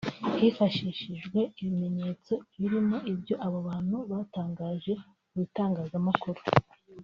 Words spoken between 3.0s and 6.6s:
ibyo abo bantu batangaje mu bintangazamakuru